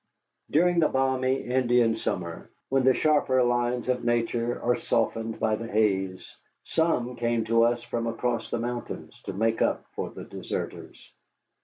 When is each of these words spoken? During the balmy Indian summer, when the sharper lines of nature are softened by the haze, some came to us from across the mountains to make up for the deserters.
During 0.49 0.79
the 0.79 0.87
balmy 0.89 1.43
Indian 1.43 1.95
summer, 1.95 2.49
when 2.69 2.83
the 2.85 2.95
sharper 2.95 3.43
lines 3.43 3.87
of 3.87 4.03
nature 4.03 4.59
are 4.59 4.75
softened 4.75 5.39
by 5.39 5.55
the 5.55 5.67
haze, 5.67 6.35
some 6.63 7.15
came 7.15 7.45
to 7.45 7.61
us 7.65 7.83
from 7.83 8.07
across 8.07 8.49
the 8.49 8.57
mountains 8.57 9.21
to 9.25 9.33
make 9.33 9.61
up 9.61 9.85
for 9.93 10.09
the 10.09 10.23
deserters. 10.23 10.97